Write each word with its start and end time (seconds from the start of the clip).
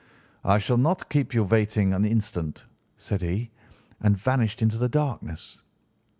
'I 0.43 0.57
shall 0.57 0.77
not 0.77 1.11
keep 1.11 1.31
you 1.35 1.43
waiting 1.43 1.93
an 1.93 2.05
instant,' 2.05 2.63
said 2.97 3.21
he, 3.21 3.51
and 3.99 4.17
vanished 4.17 4.63
into 4.63 4.79
the 4.79 4.89
darkness. 4.89 5.61